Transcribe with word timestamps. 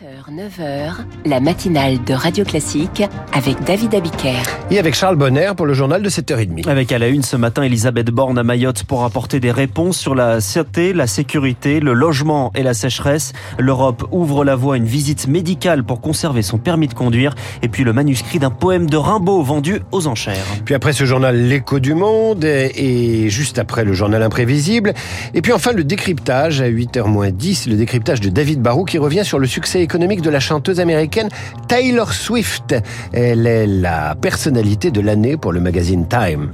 7h, 0.00 0.34
9h, 0.34 0.92
la 1.26 1.40
matinale 1.40 2.02
de 2.04 2.14
Radio 2.14 2.44
Classique 2.44 3.02
avec 3.34 3.62
David 3.64 3.94
Abiker. 3.94 4.40
Et 4.70 4.78
avec 4.78 4.94
Charles 4.94 5.16
Bonner 5.16 5.52
pour 5.54 5.66
le 5.66 5.74
journal 5.74 6.02
de 6.02 6.08
7h30. 6.08 6.66
Avec 6.66 6.92
à 6.92 6.98
la 6.98 7.08
une 7.08 7.22
ce 7.22 7.36
matin 7.36 7.62
Elisabeth 7.62 8.10
Borne 8.10 8.38
à 8.38 8.42
Mayotte 8.42 8.84
pour 8.84 9.04
apporter 9.04 9.38
des 9.38 9.50
réponses 9.50 9.98
sur 9.98 10.14
la 10.14 10.40
santé, 10.40 10.94
la 10.94 11.06
sécurité, 11.06 11.80
le 11.80 11.92
logement 11.92 12.52
et 12.54 12.62
la 12.62 12.72
sécheresse. 12.72 13.34
L'Europe 13.58 14.08
ouvre 14.12 14.46
la 14.46 14.56
voie 14.56 14.74
à 14.74 14.76
une 14.78 14.86
visite 14.86 15.28
médicale 15.28 15.84
pour 15.84 16.00
conserver 16.00 16.40
son 16.40 16.56
permis 16.56 16.88
de 16.88 16.94
conduire. 16.94 17.34
Et 17.60 17.68
puis 17.68 17.84
le 17.84 17.92
manuscrit 17.92 18.38
d'un 18.38 18.50
poème 18.50 18.88
de 18.88 18.96
Rimbaud 18.96 19.42
vendu 19.42 19.80
aux 19.90 20.06
enchères. 20.06 20.46
Puis 20.64 20.74
après 20.74 20.94
ce 20.94 21.04
journal 21.04 21.36
L'écho 21.36 21.80
du 21.80 21.94
monde 21.94 22.44
et 22.44 23.28
juste 23.28 23.58
après 23.58 23.84
le 23.84 23.92
journal 23.92 24.22
imprévisible. 24.22 24.94
Et 25.34 25.42
puis 25.42 25.52
enfin 25.52 25.72
le 25.72 25.84
décryptage 25.84 26.62
à 26.62 26.70
8h10, 26.70 27.68
le 27.68 27.76
décryptage 27.76 28.20
de 28.20 28.30
David 28.30 28.62
Barou 28.62 28.84
qui 28.84 28.96
revient 28.96 29.24
sur 29.24 29.38
le 29.38 29.46
succès 29.46 29.81
économique 29.82 30.22
de 30.22 30.30
la 30.30 30.40
chanteuse 30.40 30.80
américaine 30.80 31.28
Taylor 31.68 32.12
Swift. 32.12 32.74
Elle 33.12 33.46
est 33.46 33.66
la 33.66 34.14
personnalité 34.14 34.90
de 34.90 35.00
l'année 35.00 35.36
pour 35.36 35.52
le 35.52 35.60
magazine 35.60 36.06
Time. 36.08 36.52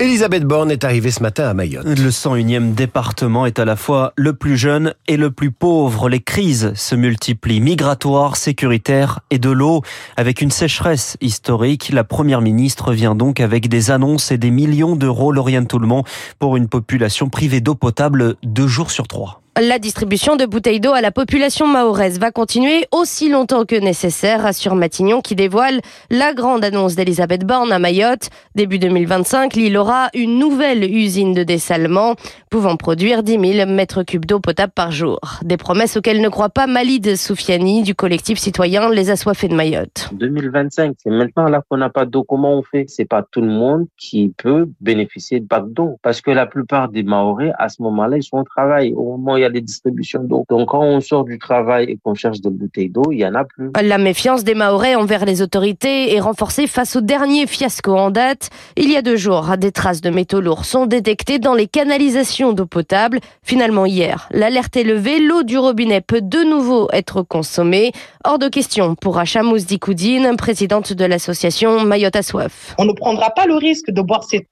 Elisabeth 0.00 0.44
Borne 0.44 0.70
est 0.70 0.84
arrivée 0.84 1.10
ce 1.10 1.22
matin 1.22 1.46
à 1.46 1.52
Mayotte. 1.52 1.84
Le 1.84 2.08
101e 2.08 2.72
département 2.72 3.44
est 3.44 3.58
à 3.58 3.66
la 3.66 3.76
fois 3.76 4.14
le 4.16 4.32
plus 4.32 4.56
jeune 4.56 4.94
et 5.06 5.18
le 5.18 5.30
plus 5.30 5.50
pauvre. 5.50 6.08
Les 6.08 6.20
crises 6.20 6.72
se 6.74 6.94
multiplient, 6.94 7.60
migratoires, 7.60 8.36
sécuritaires 8.36 9.20
et 9.28 9.38
de 9.38 9.50
l'eau. 9.50 9.82
Avec 10.16 10.40
une 10.40 10.50
sécheresse 10.50 11.18
historique, 11.20 11.90
la 11.92 12.02
première 12.02 12.40
ministre 12.40 12.94
vient 12.94 13.14
donc 13.14 13.40
avec 13.40 13.68
des 13.68 13.90
annonces 13.90 14.32
et 14.32 14.38
des 14.38 14.50
millions 14.50 14.96
d'euros, 14.96 15.32
Lauriane 15.32 15.66
Toulmont, 15.66 16.04
pour 16.38 16.56
une 16.56 16.68
population 16.68 17.28
privée 17.28 17.60
d'eau 17.60 17.74
potable 17.74 18.36
deux 18.42 18.68
jours 18.68 18.90
sur 18.90 19.06
trois. 19.06 19.42
La 19.62 19.78
distribution 19.78 20.36
de 20.36 20.46
bouteilles 20.46 20.80
d'eau 20.80 20.92
à 20.92 21.02
la 21.02 21.10
population 21.10 21.66
mahoraise 21.66 22.18
va 22.18 22.30
continuer 22.30 22.86
aussi 22.92 23.28
longtemps 23.28 23.66
que 23.66 23.76
nécessaire, 23.76 24.40
rassure 24.40 24.74
Matignon 24.74 25.20
qui 25.20 25.34
dévoile 25.34 25.82
la 26.08 26.32
grande 26.32 26.64
annonce 26.64 26.94
d'Elisabeth 26.94 27.44
Borne 27.44 27.70
à 27.70 27.78
Mayotte. 27.78 28.30
Début 28.54 28.78
2025, 28.78 29.56
l'île 29.56 29.76
aura 29.76 30.08
une 30.14 30.38
nouvelle 30.38 30.82
usine 30.90 31.34
de 31.34 31.42
dessalement 31.42 32.14
pouvant 32.48 32.76
produire 32.76 33.22
10 33.22 33.54
000 33.56 33.70
mètres 33.70 34.02
cubes 34.02 34.24
d'eau 34.24 34.40
potable 34.40 34.72
par 34.74 34.92
jour. 34.92 35.20
Des 35.42 35.58
promesses 35.58 35.94
auxquelles 35.98 36.22
ne 36.22 36.30
croit 36.30 36.48
pas 36.48 36.66
Malid 36.66 37.16
Soufiani 37.16 37.82
du 37.82 37.94
collectif 37.94 38.38
citoyen 38.38 38.88
Les 38.88 39.10
Assoiffés 39.10 39.48
de 39.48 39.54
Mayotte. 39.54 40.08
2025, 40.12 40.96
c'est 41.02 41.10
maintenant 41.10 41.50
là 41.50 41.62
qu'on 41.68 41.76
n'a 41.76 41.90
pas 41.90 42.06
d'eau. 42.06 42.24
Comment 42.24 42.54
on 42.54 42.62
fait? 42.62 42.86
C'est 42.88 43.04
pas 43.04 43.22
tout 43.30 43.42
le 43.42 43.48
monde 43.48 43.88
qui 43.98 44.32
peut 44.38 44.70
bénéficier 44.80 45.38
de 45.38 45.44
bac 45.44 45.64
d'eau 45.68 45.98
parce 46.02 46.22
que 46.22 46.30
la 46.30 46.46
plupart 46.46 46.88
des 46.88 47.02
Mahorais 47.02 47.52
à 47.58 47.68
ce 47.68 47.82
moment-là 47.82 48.16
ils 48.16 48.22
sont 48.22 48.38
au 48.38 48.44
travail. 48.44 48.94
Au 48.96 49.18
moment 49.18 49.36
des 49.50 49.60
distributions 49.60 50.22
d'eau. 50.22 50.44
Donc 50.48 50.68
quand 50.68 50.82
on 50.82 51.00
sort 51.00 51.24
du 51.24 51.38
travail 51.38 51.84
et 51.90 51.98
qu'on 52.02 52.14
cherche 52.14 52.40
des 52.40 52.50
bouteilles 52.50 52.90
d'eau, 52.90 53.10
il 53.10 53.18
y 53.18 53.26
en 53.26 53.34
a 53.34 53.44
plus. 53.44 53.70
La 53.82 53.98
méfiance 53.98 54.44
des 54.44 54.54
Mahorais 54.54 54.94
envers 54.94 55.24
les 55.24 55.42
autorités 55.42 56.14
est 56.14 56.20
renforcée 56.20 56.66
face 56.66 56.96
au 56.96 57.00
dernier 57.00 57.46
fiasco 57.46 57.96
en 57.96 58.10
date. 58.10 58.50
Il 58.76 58.90
y 58.90 58.96
a 58.96 59.02
deux 59.02 59.16
jours, 59.16 59.56
des 59.58 59.72
traces 59.72 60.00
de 60.00 60.10
métaux 60.10 60.40
lourds 60.40 60.64
sont 60.64 60.86
détectées 60.86 61.38
dans 61.38 61.54
les 61.54 61.66
canalisations 61.66 62.52
d'eau 62.52 62.66
potable. 62.66 63.20
Finalement 63.42 63.86
hier, 63.86 64.28
l'alerte 64.30 64.76
est 64.76 64.84
levée, 64.84 65.20
l'eau 65.20 65.42
du 65.42 65.58
robinet 65.58 66.00
peut 66.00 66.20
de 66.22 66.38
nouveau 66.38 66.88
être 66.92 67.22
consommée. 67.22 67.92
Hors 68.24 68.38
de 68.38 68.48
question 68.48 68.94
pour 68.94 69.18
Achamous 69.18 69.58
Dikoudine, 69.58 70.36
présidente 70.36 70.92
de 70.92 71.04
l'association 71.04 71.84
Mayotte 71.84 72.16
à 72.16 72.22
soif. 72.22 72.74
On 72.78 72.84
ne 72.84 72.92
prendra 72.92 73.30
pas 73.30 73.46
le 73.46 73.54
risque 73.54 73.90
de 73.90 74.02
boire 74.02 74.24
cette 74.24 74.48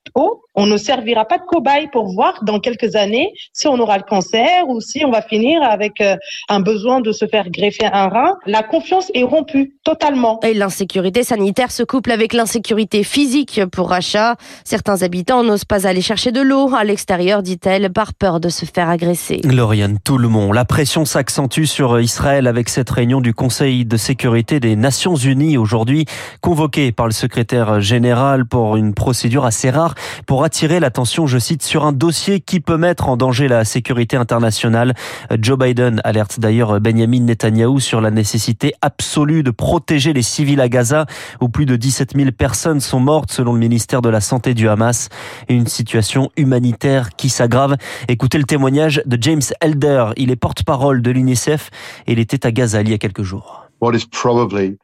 On 0.60 0.66
ne 0.66 0.76
servira 0.76 1.24
pas 1.24 1.38
de 1.38 1.44
cobaye 1.44 1.88
pour 1.92 2.12
voir 2.12 2.40
dans 2.42 2.58
quelques 2.58 2.96
années 2.96 3.32
si 3.52 3.68
on 3.68 3.78
aura 3.78 3.96
le 3.96 4.02
cancer 4.02 4.64
ou 4.68 4.80
si 4.80 5.04
on 5.04 5.10
va 5.12 5.22
finir 5.22 5.62
avec 5.62 6.00
euh, 6.00 6.16
un 6.48 6.58
besoin 6.58 7.00
de 7.00 7.12
se 7.12 7.26
faire 7.26 7.48
greffer 7.48 7.86
un 7.86 8.08
rein. 8.08 8.34
La 8.44 8.64
confiance 8.64 9.08
est 9.14 9.22
rompue 9.22 9.76
totalement. 9.84 10.40
Et 10.42 10.54
l'insécurité 10.54 11.22
sanitaire 11.22 11.70
se 11.70 11.84
couple 11.84 12.10
avec 12.10 12.32
l'insécurité 12.32 13.04
physique 13.04 13.60
pour 13.70 13.92
Achat. 13.92 14.34
Certains 14.64 15.02
habitants 15.02 15.44
n'osent 15.44 15.64
pas 15.64 15.86
aller 15.86 16.00
chercher 16.00 16.32
de 16.32 16.40
l'eau 16.40 16.74
à 16.74 16.82
l'extérieur, 16.82 17.42
dit-elle, 17.42 17.92
par 17.92 18.14
peur 18.14 18.40
de 18.40 18.48
se 18.48 18.64
faire 18.64 18.88
agresser. 18.88 19.40
Lauriane 19.44 19.98
Tout-le-Monde, 20.04 20.54
la 20.54 20.64
pression 20.64 21.04
s'accentue 21.04 21.64
sur 21.64 22.00
Israël 22.00 22.48
avec 22.48 22.68
cette 22.68 22.90
réunion 22.90 23.20
du 23.20 23.32
Conseil 23.32 23.84
de 23.84 23.96
sécurité 23.96 24.58
des 24.58 24.74
Nations 24.74 25.14
Unies 25.14 25.56
aujourd'hui, 25.56 26.06
convoquée 26.40 26.90
par 26.90 27.06
le 27.06 27.12
secrétaire 27.12 27.80
général 27.80 28.44
pour 28.44 28.76
une 28.76 28.92
procédure 28.92 29.44
assez 29.44 29.70
rare 29.70 29.94
pour 30.26 30.44
attirer 30.44 30.80
l'attention, 30.80 31.26
je 31.26 31.38
cite, 31.38 31.62
sur 31.62 31.84
un 31.84 31.92
dossier 31.92 32.40
qui 32.40 32.60
peut 32.60 32.76
mettre 32.76 33.08
en 33.08 33.16
danger 33.16 33.48
la 33.48 33.64
sécurité 33.64 34.16
internationale. 34.16 34.94
Joe 35.40 35.58
Biden 35.58 36.00
alerte 36.04 36.40
d'ailleurs 36.40 36.80
Benjamin 36.80 37.20
Netanyahou 37.20 37.80
sur 37.80 38.00
la 38.00 38.10
nécessité 38.10 38.72
absolue 38.82 39.42
de 39.42 39.50
protéger 39.50 40.12
les 40.12 40.22
civils 40.22 40.60
à 40.60 40.68
Gaza, 40.68 41.06
où 41.40 41.48
plus 41.48 41.66
de 41.66 41.76
17 41.76 42.14
000 42.16 42.30
personnes 42.32 42.80
sont 42.80 43.00
mortes 43.00 43.32
selon 43.32 43.52
le 43.52 43.58
ministère 43.58 44.02
de 44.02 44.08
la 44.08 44.20
Santé 44.20 44.54
du 44.54 44.68
Hamas. 44.68 45.08
Une 45.48 45.66
situation 45.66 46.30
humanitaire 46.36 47.10
qui 47.16 47.28
s'aggrave. 47.28 47.76
Écoutez 48.08 48.38
le 48.38 48.44
témoignage 48.44 49.02
de 49.06 49.18
James 49.20 49.42
Elder. 49.60 50.06
Il 50.16 50.30
est 50.30 50.36
porte-parole 50.36 51.02
de 51.02 51.10
l'UNICEF 51.10 51.70
et 52.06 52.12
il 52.12 52.18
était 52.18 52.46
à 52.46 52.52
Gaza 52.52 52.80
il 52.80 52.90
y 52.90 52.94
a 52.94 52.98
quelques 52.98 53.22
jours. 53.22 53.66
Probably 54.10 54.78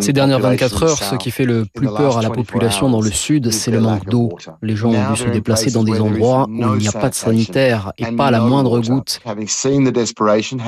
ces 0.00 0.12
dernières 0.12 0.40
24 0.40 0.82
heures, 0.82 0.98
ce 0.98 1.14
qui 1.16 1.30
fait 1.30 1.44
le 1.44 1.64
plus 1.64 1.86
peur 1.86 2.18
à 2.18 2.22
la 2.22 2.30
population 2.30 2.90
dans 2.90 3.00
le 3.00 3.10
sud, 3.10 3.50
c'est 3.50 3.70
le 3.70 3.80
manque 3.80 4.06
d'eau. 4.06 4.30
Les 4.62 4.76
gens 4.76 4.90
ont 4.90 5.12
dû 5.12 5.20
se 5.20 5.28
déplacer 5.28 5.70
dans 5.70 5.84
des 5.84 6.00
endroits 6.00 6.46
où 6.48 6.74
il 6.74 6.80
n'y 6.80 6.88
a 6.88 6.92
pas 6.92 7.08
de 7.08 7.14
sanitaire 7.14 7.92
et 7.98 8.06
pas 8.12 8.30
la 8.30 8.40
moindre 8.40 8.80
goutte. 8.80 9.20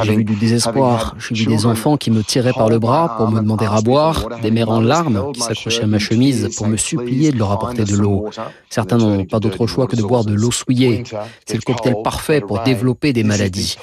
J'ai 0.02 0.14
eu 0.14 0.24
du 0.24 0.34
désespoir. 0.34 1.16
J'ai 1.18 1.34
vu 1.34 1.46
des 1.46 1.66
enfants 1.66 1.96
qui 1.96 2.10
me 2.10 2.22
tiraient 2.22 2.52
par 2.52 2.68
le 2.68 2.78
bras 2.78 3.16
pour 3.16 3.30
me 3.30 3.40
demander 3.40 3.66
à 3.66 3.80
boire, 3.80 4.28
des 4.42 4.50
mères 4.50 4.70
en 4.70 4.80
larmes 4.80 5.32
qui 5.32 5.40
s'accrochaient 5.40 5.84
à 5.84 5.86
ma 5.86 5.98
chemise 5.98 6.54
pour 6.56 6.68
me 6.68 6.76
supplier 6.76 7.32
de 7.32 7.38
leur 7.38 7.52
apporter 7.52 7.84
de 7.84 7.96
l'eau. 7.96 8.28
Certains 8.70 8.98
n'ont 8.98 9.24
pas 9.24 9.40
d'autre 9.40 9.66
choix 9.66 9.86
que 9.86 9.96
de 9.96 10.02
boire 10.02 10.24
de 10.24 10.34
l'eau 10.34 10.50
souillée. 10.50 11.02
C'est 11.46 11.56
le 11.56 11.62
cocktail 11.62 11.96
parfait 12.04 12.40
pour 12.40 12.62
développer 12.62 13.12
des 13.12 13.24
maladies. 13.24 13.76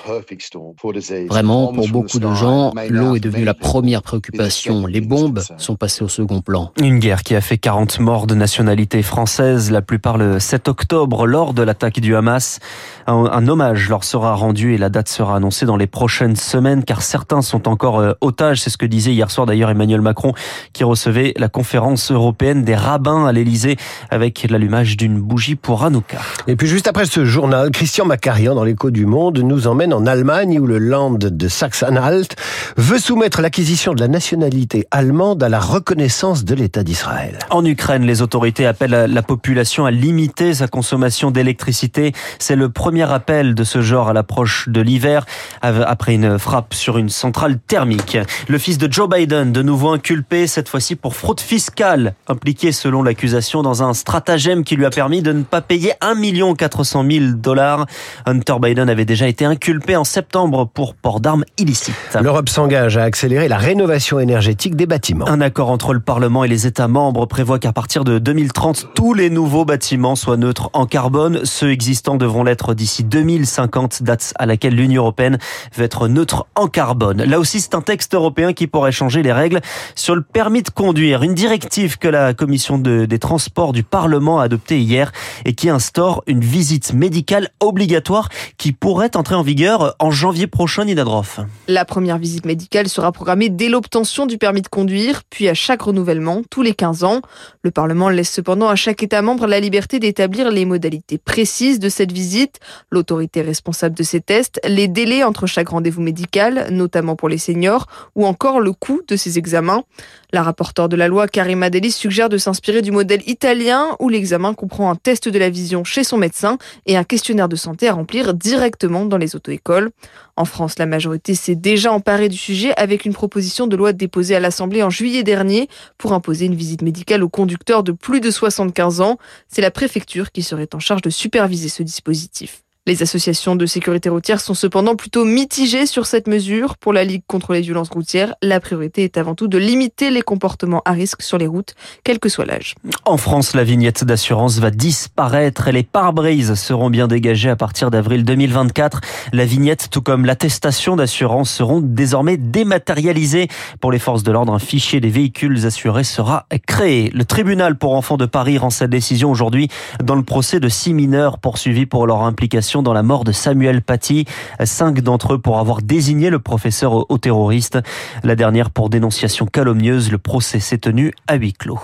Vraiment, 1.28 1.74
pour 1.74 1.90
beaucoup 1.90 2.20
de 2.20 2.34
gens, 2.34 2.74
l'eau 2.90 3.16
est 3.16 3.20
devenue 3.20 3.44
la 3.44 3.54
première 3.66 4.04
préoccupation. 4.04 4.86
Les 4.86 5.02
bombes 5.02 5.42
sont 5.58 5.76
passées 5.76 6.04
au 6.04 6.08
second 6.08 6.42
plan. 6.42 6.72
Une 6.80 7.00
guerre 7.00 7.24
qui 7.24 7.36
a 7.36 7.42
fait 7.42 7.58
40 7.58 8.00
morts 8.00 8.28
de 8.28 8.36
nationalité 8.36 9.02
française, 9.02 9.72
la 9.72 9.82
plupart 9.82 10.20
le 10.20 10.40
7 10.40 10.68
octobre 10.68 11.26
lors 11.26 11.56
de 11.56 11.64
l'attaque 11.64 12.00
du 12.00 12.16
Hamas. 12.16 12.60
Un, 13.08 13.26
un, 13.26 13.48
hommage 13.48 13.90
leur 13.90 14.04
sera 14.04 14.36
rendu 14.36 14.76
et 14.76 14.78
la 14.78 14.90
date 14.90 15.10
sera 15.10 15.36
annoncée 15.36 15.66
dans 15.66 15.78
les 15.78 15.88
prochaines 15.88 16.36
semaines 16.36 16.84
car 16.84 17.02
certains 17.02 17.42
sont 17.42 17.68
encore 17.68 18.00
euh, 18.00 18.14
otages. 18.22 18.62
C'est 18.62 18.70
ce 18.70 18.78
que 18.78 18.86
disait 18.86 19.14
hier 19.14 19.32
soir 19.32 19.48
d'ailleurs 19.48 19.72
Emmanuel 19.72 20.02
Macron 20.02 20.34
qui 20.72 20.84
recevait 20.84 21.34
la 21.36 21.50
conférence 21.50 22.12
européenne 22.12 22.64
des 22.64 22.76
rabbins 22.76 23.26
à 23.26 23.32
l'Elysée 23.32 23.78
avec 24.12 24.46
l'allumage 24.48 24.96
d'une 24.96 25.20
bougie 25.20 25.56
pour 25.56 25.84
Hanouka. 25.84 26.20
Et 26.48 26.56
puis 26.56 26.68
juste 26.68 26.88
après 26.88 27.06
ce 27.06 27.26
journal, 27.26 27.72
Christian 27.72 28.06
Macarian 28.06 28.54
dans 28.54 28.64
l'écho 28.64 28.92
du 28.92 29.08
monde 29.08 29.40
nous 29.40 29.66
emmène 29.66 29.92
en 29.92 30.06
Allemagne 30.06 30.60
où 30.60 30.68
le 30.68 30.78
Land 30.78 31.18
de 31.20 31.48
Sachsen-Anhalt 31.48 32.36
veut 32.78 33.00
soumettre 33.00 33.42
la 33.42 33.50
l'acquisition 33.56 33.94
de 33.94 34.02
la 34.02 34.10
nationalité 34.10 34.86
allemande 34.92 35.42
à 35.42 35.48
la 35.48 35.62
reconnaissance 35.62 36.44
de 36.44 36.54
l'État 36.54 36.84
d'Israël. 36.84 37.40
En 37.52 37.64
Ukraine, 37.64 38.04
les 38.04 38.22
autorités 38.22 38.66
appellent 38.66 39.06
la 39.10 39.22
population 39.22 39.86
à 39.86 39.92
limiter 39.92 40.54
sa 40.54 40.68
consommation 40.68 41.32
d'électricité. 41.32 42.12
C'est 42.38 42.58
le 42.58 42.68
premier 42.68 43.10
appel 43.10 43.56
de 43.56 43.64
ce 43.64 43.80
genre 43.82 44.10
à 44.10 44.14
l'approche 44.14 44.68
de 44.68 44.82
l'hiver, 44.82 45.26
après 45.62 46.16
une 46.16 46.38
frappe 46.38 46.74
sur 46.74 46.98
une 46.98 47.08
centrale 47.08 47.58
thermique. 47.58 48.18
Le 48.50 48.58
fils 48.58 48.78
de 48.78 48.92
Joe 48.92 49.08
Biden, 49.08 49.54
de 49.54 49.62
nouveau 49.62 49.92
inculpé, 49.92 50.48
cette 50.48 50.68
fois-ci 50.68 50.98
pour 50.98 51.16
fraude 51.16 51.40
fiscale, 51.40 52.14
impliqué 52.28 52.74
selon 52.74 53.04
l'accusation 53.04 53.62
dans 53.64 53.84
un 53.84 53.94
stratagème 53.94 54.66
qui 54.66 54.76
lui 54.76 54.86
a 54.86 54.90
permis 54.90 55.22
de 55.22 55.32
ne 55.32 55.44
pas 55.44 55.62
payer 55.62 55.94
1 56.02 56.56
400 56.56 57.06
000 57.10 57.26
dollars. 57.36 57.86
Hunter 58.26 58.56
Biden 58.62 58.90
avait 58.90 59.06
déjà 59.06 59.30
été 59.30 59.46
inculpé 59.46 59.96
en 59.96 60.04
septembre 60.04 60.66
pour 60.66 60.94
port 60.94 61.22
d'armes 61.22 61.46
illicite. 61.58 61.96
L'Europe 62.22 62.50
s'engage 62.50 62.98
à 62.98 63.04
accélérer 63.04 63.35
la 63.36 63.58
rénovation 63.58 64.20
énergétique 64.20 64.76
des 64.76 64.86
bâtiments. 64.86 65.28
Un 65.28 65.42
accord 65.42 65.70
entre 65.70 65.94
le 65.94 66.00
Parlement 66.00 66.46
et 66.46 66.48
les 66.48 66.68
États 66.68 66.88
membres 66.88 67.26
prévoit 67.26 67.60
qu'à 67.60 67.74
partir 67.74 68.06
de 68.06 68.18
2030, 68.18 68.90
tous 68.96 69.14
les 69.14 69.30
nouveaux 69.30 69.66
bâtiments 69.66 70.16
soient 70.16 70.38
neutres 70.38 70.70
en 70.72 70.86
carbone. 70.86 71.42
Ceux 71.44 71.70
existants 71.70 72.16
devront 72.16 72.44
l'être 72.44 72.74
d'ici 72.74 73.04
2050, 73.04 74.04
date 74.04 74.34
à 74.40 74.46
laquelle 74.46 74.74
l'Union 74.74 75.02
européenne 75.04 75.38
veut 75.76 75.84
être 75.84 76.08
neutre 76.08 76.48
en 76.56 76.68
carbone. 76.68 77.24
Là 77.24 77.38
aussi, 77.40 77.60
c'est 77.60 77.76
un 77.76 77.82
texte 77.82 78.16
européen 78.16 78.54
qui 78.54 78.68
pourrait 78.68 78.94
changer 78.94 79.22
les 79.22 79.34
règles 79.34 79.60
sur 79.96 80.16
le 80.16 80.22
permis 80.22 80.64
de 80.64 80.70
conduire. 80.70 81.22
Une 81.22 81.36
directive 81.36 81.98
que 81.98 82.08
la 82.08 82.34
commission 82.34 82.78
de, 82.78 83.06
des 83.06 83.20
transports 83.20 83.74
du 83.74 83.84
Parlement 83.84 84.40
a 84.40 84.46
adoptée 84.46 84.80
hier 84.80 85.12
et 85.44 85.54
qui 85.54 85.70
instaure 85.70 86.24
une 86.26 86.42
visite 86.42 86.94
médicale 86.94 87.50
obligatoire 87.60 88.30
qui 88.58 88.72
pourrait 88.72 89.18
entrer 89.18 89.36
en 89.36 89.44
vigueur 89.44 89.96
en 90.00 90.10
janvier 90.10 90.48
prochain, 90.48 90.86
Nina 90.86 91.04
Droff. 91.04 91.42
La 91.68 91.84
première 91.84 92.18
visite 92.18 92.46
médicale 92.46 92.88
sera 92.88 93.12
programmée 93.12 93.25
dès 93.50 93.70
l'obtention 93.70 94.26
du 94.26 94.38
permis 94.38 94.62
de 94.62 94.68
conduire, 94.68 95.24
puis 95.30 95.50
à 95.50 95.54
chaque 95.54 95.82
renouvellement, 95.82 96.42
tous 96.50 96.62
les 96.62 96.74
15 96.74 97.04
ans. 97.04 97.22
Le 97.64 97.72
Parlement 97.72 98.10
laisse 98.10 98.32
cependant 98.32 98.70
à 98.70 98.76
chaque 98.76 99.02
État 99.04 99.22
membre 99.22 99.48
la 99.48 99.60
liberté 99.60 100.00
d'établir 100.00 100.52
les 100.52 100.66
modalités 100.66 101.18
précises 101.18 101.80
de 101.80 101.90
cette 101.90 102.12
visite, 102.12 102.60
l'autorité 102.92 103.42
responsable 103.42 103.96
de 103.96 104.04
ces 104.04 104.22
tests, 104.22 104.60
les 104.68 104.88
délais 104.88 105.24
entre 105.24 105.48
chaque 105.48 105.70
rendez-vous 105.70 106.02
médical, 106.02 106.68
notamment 106.72 107.16
pour 107.16 107.30
les 107.30 107.38
seniors, 107.38 107.88
ou 108.16 108.26
encore 108.26 108.60
le 108.60 108.74
coût 108.74 109.02
de 109.08 109.16
ces 109.16 109.38
examens. 109.38 109.84
La 110.32 110.44
rapporteure 110.44 110.90
de 110.90 110.96
la 110.96 111.08
loi, 111.08 111.28
Karima 111.28 111.70
Deli, 111.70 111.92
suggère 111.92 112.30
de 112.30 112.38
s'inspirer 112.38 112.82
du 112.82 112.92
modèle 112.92 113.22
italien 113.26 113.96
où 114.00 114.10
l'examen 114.10 114.54
comprend 114.54 114.92
un 114.92 114.96
test 114.96 115.30
de 115.30 115.40
la 115.40 115.50
vision 115.50 115.84
chez 115.84 116.04
son 116.04 116.18
médecin 116.18 116.58
et 116.86 116.98
un 116.98 117.04
questionnaire 117.04 117.50
de 117.50 117.56
santé 117.56 117.88
à 117.88 117.94
remplir 117.94 118.34
directement 118.34 119.06
dans 119.06 119.18
les 119.18 119.36
auto-écoles. 119.36 119.92
En 120.38 120.44
France, 120.44 120.78
la 120.78 120.86
majorité 120.86 121.34
s'est 121.34 121.56
déjà 121.56 121.94
emparée 121.94 122.28
du 122.28 122.38
sujet 122.38 122.74
avec 122.76 123.06
une 123.06 123.14
proposition 123.16 123.66
de 123.66 123.76
loi 123.76 123.94
déposée 123.94 124.36
à 124.36 124.42
l'Assemblée 124.42 124.84
en 124.84 124.90
juillet 124.90 125.24
dernier 125.24 125.70
pour 125.98 126.12
imposer 126.14 126.46
une 126.46 126.56
visite 126.56 126.82
médicale 126.82 127.24
aux 127.24 127.30
conducteurs 127.30 127.82
de 127.82 127.94
plus 127.94 128.20
de 128.20 128.30
75 128.30 129.00
ans. 129.02 129.18
C'est 129.48 129.62
la 129.62 129.72
préfecture 129.72 130.32
qui 130.32 130.44
serait 130.44 130.76
en 130.76 130.80
charge 130.80 131.02
de 131.02 131.10
superviser 131.10 131.70
ce 131.70 131.82
dispositif. 131.82 132.65
Les 132.88 133.02
associations 133.02 133.56
de 133.56 133.66
sécurité 133.66 134.10
routière 134.10 134.40
sont 134.40 134.54
cependant 134.54 134.96
plutôt 134.96 135.26
mitigées 135.26 135.88
sur 135.88 136.06
cette 136.06 136.28
mesure. 136.28 136.78
Pour 136.78 136.94
la 136.94 137.04
Ligue 137.04 137.24
contre 137.26 137.54
les 137.54 137.62
violences 137.62 137.90
routières, 137.90 138.36
la 138.44 138.60
priorité 138.60 139.04
est 139.04 139.18
avant 139.18 139.34
tout 139.34 139.48
de 139.48 139.58
limiter 139.58 140.12
les 140.12 140.22
comportements 140.22 140.84
à 140.86 140.92
risque 140.92 141.24
sur 141.24 141.40
les 141.40 141.48
routes, 141.48 141.74
quel 142.04 142.20
que 142.20 142.30
soit 142.30 142.46
l'âge. 142.46 142.76
En 143.04 143.18
France, 143.18 143.56
la 143.56 143.64
vignette 143.64 144.04
d'assurance 144.04 144.60
va 144.60 144.70
disparaître 144.70 145.68
et 145.68 145.72
les 145.72 145.82
pare-brises 145.82 146.54
seront 146.54 146.92
bien 146.92 147.08
dégagées 147.08 147.50
à 147.50 147.56
partir 147.56 147.90
d'avril 147.90 148.24
2024. 148.24 149.02
La 149.34 149.46
vignette, 149.46 149.88
tout 149.90 150.04
comme 150.04 150.24
l'attestation 150.24 150.96
d'assurance, 150.96 151.50
seront 151.50 151.82
désormais 151.82 152.38
dématérialisées. 152.38 153.48
Pour 153.82 153.92
les 153.92 153.98
forces 153.98 154.22
de 154.22 154.32
l'ordre, 154.32 154.54
un 154.54 154.60
fichier 154.60 155.00
des 155.00 155.10
véhicules 155.10 155.66
assurés 155.66 156.04
sera 156.04 156.46
créé. 156.68 157.10
Le 157.16 157.26
tribunal 157.26 157.80
pour 157.80 157.96
enfants 157.96 158.18
de 158.18 158.28
Paris 158.28 158.60
rend 158.60 158.70
sa 158.70 158.86
décision 158.86 159.32
aujourd'hui 159.32 159.70
dans 160.04 160.16
le 160.16 160.22
procès 160.22 160.60
de 160.60 160.70
six 160.70 160.94
mineurs 160.94 161.40
poursuivis 161.40 161.88
pour 161.88 162.06
leur 162.06 162.22
implication 162.22 162.75
dans 162.82 162.94
la 162.94 163.04
mort 163.04 163.24
de 163.24 163.32
Samuel 163.32 163.82
Paty. 163.82 164.26
Cinq 164.64 165.02
d'entre 165.02 165.34
eux 165.34 165.40
pour 165.40 165.60
avoir 165.60 165.82
désigné 165.82 166.30
le 166.30 166.40
professeur 166.40 167.10
au 167.10 167.18
terroriste. 167.18 167.80
La 168.24 168.36
dernière 168.36 168.70
pour 168.70 168.90
dénonciation 168.90 169.46
calomnieuse. 169.46 170.12
Le 170.12 170.18
procès 170.18 170.60
s'est 170.60 170.78
tenu 170.78 171.14
à 171.28 171.36
huis 171.36 171.54
clos. 171.54 171.80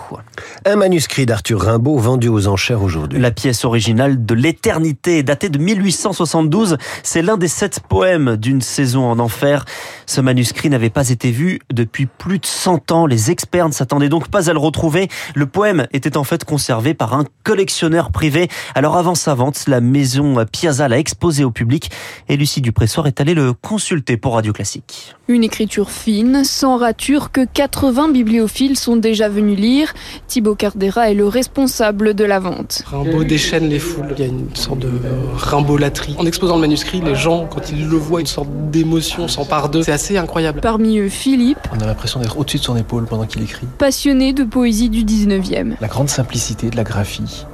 Un 0.65 0.75
manuscrit 0.75 1.25
d'Arthur 1.25 1.61
Rimbaud 1.61 1.97
vendu 1.97 2.27
aux 2.27 2.47
enchères 2.47 2.81
aujourd'hui. 2.81 3.19
La 3.19 3.31
pièce 3.31 3.65
originale 3.65 4.25
de 4.25 4.33
l'éternité, 4.33 5.23
datée 5.23 5.49
de 5.49 5.57
1872, 5.57 6.77
c'est 7.03 7.21
l'un 7.21 7.37
des 7.37 7.47
sept 7.47 7.79
poèmes 7.87 8.37
d'une 8.37 8.61
saison 8.61 9.05
en 9.05 9.19
enfer. 9.19 9.65
Ce 10.05 10.21
manuscrit 10.21 10.69
n'avait 10.69 10.89
pas 10.89 11.09
été 11.09 11.31
vu 11.31 11.59
depuis 11.71 12.05
plus 12.05 12.39
de 12.39 12.45
100 12.45 12.91
ans. 12.91 13.05
Les 13.05 13.31
experts 13.31 13.67
ne 13.67 13.73
s'attendaient 13.73 14.09
donc 14.09 14.29
pas 14.29 14.49
à 14.49 14.53
le 14.53 14.59
retrouver. 14.59 15.09
Le 15.35 15.45
poème 15.45 15.87
était 15.91 16.17
en 16.17 16.23
fait 16.23 16.43
conservé 16.43 16.93
par 16.93 17.13
un 17.13 17.25
collectionneur 17.43 18.11
privé. 18.11 18.49
Alors 18.75 18.97
avant 18.97 19.15
sa 19.15 19.33
vente, 19.33 19.65
la 19.67 19.81
maison 19.81 20.45
Piazza 20.51 20.80
l'a 20.87 20.99
exposé 20.99 21.43
au 21.43 21.51
public 21.51 21.91
et 22.29 22.37
Lucie 22.37 22.61
Dupressoir 22.61 23.07
est 23.07 23.21
allée 23.21 23.33
le 23.33 23.53
consulter 23.53 24.17
pour 24.17 24.35
Radio 24.35 24.53
Classique. 24.53 25.15
Une 25.27 25.43
écriture 25.43 25.91
fine, 25.91 26.43
sans 26.43 26.77
rature, 26.77 27.31
que 27.31 27.45
80 27.45 28.09
bibliophiles 28.09 28.77
sont 28.77 28.97
déjà 28.97 29.29
venus 29.29 29.57
lire. 29.57 29.93
Thibaut 30.27 30.55
Cardera 30.55 31.09
est 31.09 31.13
le 31.13 31.27
responsable 31.27 32.13
de 32.13 32.25
la 32.25 32.39
vente. 32.39 32.83
Rimbaud 32.85 33.23
déchaîne 33.23 33.69
les 33.69 33.79
foules. 33.79 34.13
Il 34.17 34.19
y 34.19 34.23
a 34.23 34.27
une 34.27 34.53
sorte 34.55 34.79
de 34.79 34.89
rimbolatrie. 35.35 36.15
En 36.17 36.25
exposant 36.25 36.55
le 36.55 36.61
manuscrit, 36.61 37.01
les 37.01 37.15
gens, 37.15 37.47
quand 37.47 37.71
ils 37.71 37.87
le 37.87 37.97
voient, 37.97 38.19
une 38.19 38.27
sorte 38.27 38.49
d'émotion 38.71 39.27
s'empare 39.27 39.69
d'eux. 39.69 39.83
C'est 39.83 39.91
assez 39.91 40.17
incroyable. 40.17 40.61
Parmi 40.61 40.97
eux, 40.97 41.09
Philippe. 41.09 41.59
On 41.75 41.81
a 41.81 41.85
l'impression 41.85 42.19
d'être 42.19 42.37
au-dessus 42.37 42.57
de 42.57 42.63
son 42.63 42.75
épaule 42.75 43.05
pendant 43.05 43.25
qu'il 43.25 43.41
écrit. 43.41 43.67
Passionné 43.77 44.33
de 44.33 44.43
poésie 44.43 44.89
du 44.89 45.03
19e. 45.03 45.75
La 45.79 45.87
grande 45.87 46.09
simplicité 46.09 46.69
de 46.69 46.75
la 46.75 46.83
graphie 46.83 47.45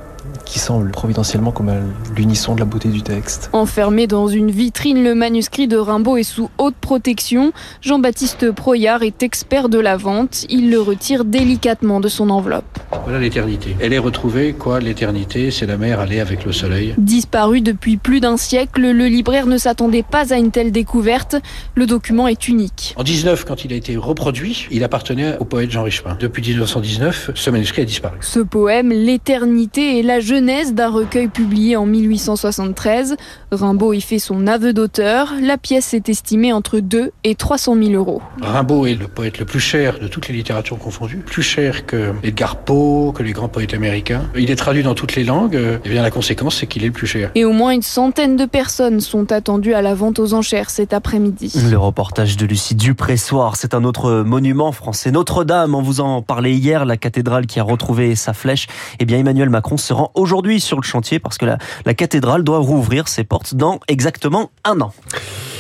qui 0.48 0.60
semble 0.60 0.92
providentiellement 0.92 1.52
comme 1.52 1.72
l'unisson 2.16 2.56
de 2.56 2.60
la 2.60 2.66
beauté 2.66 2.90
du 2.90 3.02
texte. 3.02 3.50
Enfermé 3.54 4.08
dans 4.08 4.28
une 4.28 4.52
vitrine, 4.52 5.04
le 5.04 5.16
manuscrit 5.16 5.68
de 5.68 5.78
Rimbaud 5.78 6.18
est 6.18 6.24
sous 6.24 6.50
haute 6.58 6.76
protection. 6.76 7.52
Jean-Baptiste 7.82 8.52
Proyard 8.52 9.04
est 9.04 9.24
expert 9.24 9.70
de 9.70 9.80
la 9.80 9.98
vente. 9.98 10.46
Il 10.50 10.72
le 10.72 10.80
retire 10.80 11.26
délicatement 11.26 12.00
de 12.00 12.08
son 12.08 12.30
enveloppe. 12.30 12.66
Voilà 13.04 13.20
l'éternité. 13.20 13.76
Elle 13.80 13.94
est 13.94 13.98
retrouvée, 13.98 14.54
quoi, 14.54 14.80
l'éternité, 14.80 15.52
c'est 15.52 15.66
la 15.66 15.78
mer 15.78 16.00
allée 16.00 16.20
avec 16.20 16.46
le 16.46 16.52
soleil. 16.52 16.94
Disparu 16.98 17.62
depuis 17.62 17.98
plus 17.98 18.20
d'un 18.20 18.38
siècle, 18.38 18.82
le 18.82 19.08
libraire 19.08 19.48
ne 19.48 19.58
s'attendait 19.58 20.04
pas 20.04 20.34
à 20.34 20.38
une 20.38 20.52
telle 20.52 20.72
découverte. 20.72 21.36
Le 21.76 21.86
document 21.86 22.28
est 22.28 22.48
unique. 22.48 22.94
En 22.98 23.04
19, 23.04 23.46
quand 23.46 23.66
il 23.66 23.74
a 23.74 23.76
été 23.76 23.98
reproduit, 23.98 24.68
il 24.72 24.84
appartenait 24.84 25.38
au 25.40 25.46
poète 25.46 25.72
Jean 25.72 25.84
Richepin. 25.84 26.18
Depuis 26.20 26.42
1919, 26.42 27.32
ce 27.36 27.50
manuscrit 27.50 27.82
a 27.82 27.86
disparu. 27.86 28.18
Ce 28.22 28.40
poème, 28.40 28.92
l'éternité, 28.92 30.00
est 30.00 30.04
la 30.04 30.20
d'un 30.38 30.90
recueil 30.90 31.30
publié 31.30 31.76
en 31.78 31.88
1873. 31.88 33.18
Rimbaud 33.52 33.94
y 33.94 34.02
fait 34.02 34.20
son 34.20 34.46
aveu 34.46 34.72
d'auteur. 34.72 35.34
La 35.42 35.58
pièce 35.58 35.96
est 35.96 36.10
estimée 36.10 36.54
entre 36.54 36.80
2 36.80 37.12
et 37.24 37.34
300 37.34 37.76
000 37.76 37.94
euros. 37.94 38.22
Rimbaud 38.40 38.86
est 38.86 38.94
le 38.94 39.08
poète 39.08 39.40
le 39.40 39.46
plus 39.46 39.60
cher 39.60 40.00
de 40.00 40.08
toutes 40.08 40.28
les 40.28 40.36
littératures 40.36 40.78
confondues, 40.78 41.18
plus 41.18 41.42
cher 41.42 41.88
que 41.88 42.14
Edgar 42.22 42.58
Poe, 42.58 43.14
que 43.14 43.24
les 43.24 43.32
grands 43.32 43.48
poètes 43.48 43.74
américains. 43.74 44.30
Il 44.38 44.52
est 44.52 44.56
traduit 44.56 44.84
dans 44.84 44.94
toutes 44.94 45.16
les 45.16 45.24
langues, 45.24 45.60
et 45.84 45.90
bien 45.90 46.04
la 46.04 46.12
conséquence 46.12 46.58
c'est 46.58 46.68
qu'il 46.68 46.84
est 46.84 46.88
le 46.88 46.94
plus 46.94 47.08
cher. 47.08 47.32
Et 47.34 47.44
au 47.44 47.52
moins 47.52 47.72
une 47.72 47.82
centaine 47.82 48.36
de 48.36 48.46
personnes 48.46 49.02
sont 49.02 49.32
attendues 49.32 49.74
à 49.74 49.82
la 49.82 49.96
vente 49.96 50.20
aux 50.20 50.36
enchères 50.36 50.70
cet 50.70 50.94
après-midi. 50.94 51.52
Le 51.68 51.78
reportage 51.80 52.38
de 52.38 52.46
Lucie 52.46 52.76
Dupressoir, 52.76 53.56
c'est 53.56 53.74
un 53.74 53.84
autre 53.84 54.22
monument 54.22 54.72
français, 54.72 55.10
Notre-Dame. 55.10 55.74
On 55.74 55.82
vous 55.82 56.00
en 56.00 56.22
parlait 56.22 56.54
hier, 56.54 56.86
la 56.86 56.98
cathédrale 56.98 57.48
qui 57.48 57.60
a 57.60 57.64
retrouvé 57.64 58.16
sa 58.16 58.34
flèche. 58.34 58.68
Eh 59.00 59.06
bien 59.06 59.18
Emmanuel 59.18 59.50
Macron 59.50 59.78
se 59.78 59.94
rend 59.94 60.12
aujourd'hui 60.14 60.27
sur 60.60 60.78
le 60.78 60.84
chantier 60.84 61.20
parce 61.20 61.38
que 61.38 61.46
la, 61.46 61.58
la 61.86 61.94
cathédrale 61.94 62.44
doit 62.44 62.60
rouvrir 62.60 63.08
ses 63.08 63.24
portes 63.24 63.56
dans 63.56 63.80
exactement 63.88 64.52
un 64.64 64.80
an. 64.82 64.94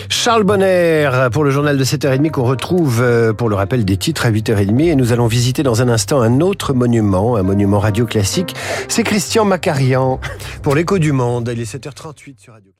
Charles 0.09 0.43
Bonner 0.43 1.09
pour 1.33 1.43
le 1.43 1.51
journal 1.51 1.77
de 1.77 1.83
7h30 1.83 2.31
qu'on 2.31 2.43
retrouve 2.43 3.01
euh, 3.01 3.33
pour 3.33 3.49
le 3.49 3.55
rappel 3.55 3.83
des 3.83 3.97
titres 3.97 4.25
à 4.25 4.31
8h30 4.31 4.81
et 4.83 4.95
nous 4.95 5.11
allons 5.11 5.27
visiter 5.27 5.63
dans 5.63 5.81
un 5.81 5.89
instant 5.89 6.21
un 6.21 6.39
autre 6.39 6.73
monument, 6.73 7.35
un 7.35 7.43
monument 7.43 7.79
radio 7.79 8.05
classique. 8.05 8.55
C'est 8.87 9.03
Christian 9.03 9.43
Macarian 9.43 10.19
pour 10.61 10.75
l'écho 10.75 10.97
du 10.97 11.11
monde. 11.11 11.49
Il 11.53 11.59
est 11.59 11.75
7h38 11.75 12.39
sur 12.39 12.53
Radio 12.53 12.76